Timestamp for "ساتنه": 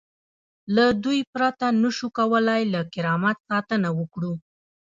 3.49-3.89